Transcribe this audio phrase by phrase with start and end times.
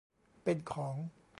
[0.43, 0.95] เป็นของ